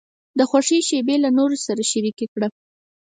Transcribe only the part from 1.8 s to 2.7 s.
شریکې کړه.